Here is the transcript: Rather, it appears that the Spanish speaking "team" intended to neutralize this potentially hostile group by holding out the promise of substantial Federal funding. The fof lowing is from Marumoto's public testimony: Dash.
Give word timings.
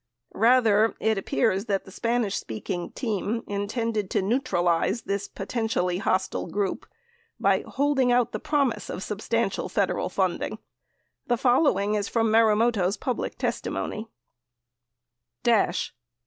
Rather, 0.33 0.95
it 0.99 1.19
appears 1.19 1.65
that 1.65 1.85
the 1.85 1.91
Spanish 1.91 2.35
speaking 2.35 2.89
"team" 2.93 3.43
intended 3.45 4.09
to 4.09 4.19
neutralize 4.19 5.03
this 5.03 5.27
potentially 5.27 5.99
hostile 5.99 6.47
group 6.47 6.87
by 7.39 7.63
holding 7.67 8.11
out 8.11 8.31
the 8.31 8.39
promise 8.39 8.89
of 8.89 9.03
substantial 9.03 9.69
Federal 9.69 10.09
funding. 10.09 10.57
The 11.27 11.35
fof 11.35 11.65
lowing 11.65 11.93
is 11.93 12.07
from 12.09 12.31
Marumoto's 12.31 12.97
public 12.97 13.37
testimony: 13.37 14.09
Dash. 15.43 15.93